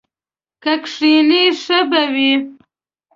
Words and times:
که 0.63 0.73
کښېنې 0.83 1.43
ښه 1.61 1.79
به 1.89 2.03
وي! 2.13 2.31